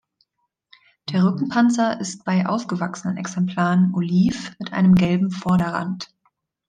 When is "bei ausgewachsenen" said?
2.25-3.17